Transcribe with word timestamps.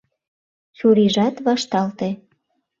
Чурийжат 0.77 1.35
вашталте. 1.45 2.09